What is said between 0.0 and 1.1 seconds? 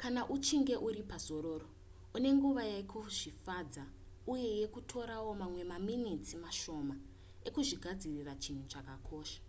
kana uchinge uri